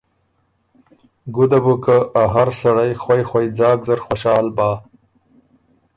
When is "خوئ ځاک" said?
3.29-3.79